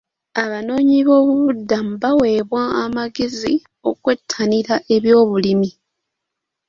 Abanoonyiboobubudmu 0.43 1.91
baaweebwa 2.01 2.63
amagezi 2.83 3.53
okwettanira 3.89 4.75
ebyobulimi. 4.95 5.69